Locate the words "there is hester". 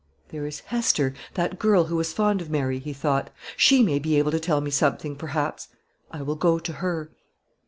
0.29-1.13